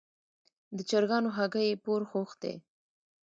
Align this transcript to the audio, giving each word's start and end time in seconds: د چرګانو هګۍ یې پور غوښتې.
د 0.75 0.79
چرګانو 0.89 1.29
هګۍ 1.37 1.65
یې 1.69 1.81
پور 1.83 2.01
غوښتې. 2.11 2.53